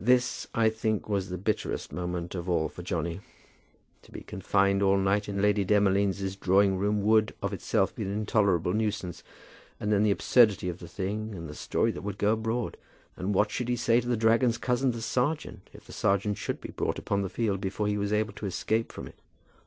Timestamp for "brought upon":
16.72-17.20